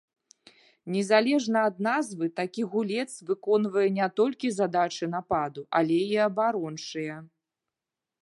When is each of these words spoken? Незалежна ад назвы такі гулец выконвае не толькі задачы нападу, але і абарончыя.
Незалежна 0.93 1.59
ад 1.71 1.75
назвы 1.87 2.29
такі 2.39 2.63
гулец 2.71 3.05
выконвае 3.27 3.85
не 3.99 4.07
толькі 4.19 4.47
задачы 4.59 5.05
нападу, 5.17 5.61
але 5.81 5.97
і 6.17 6.19
абарончыя. 6.29 7.15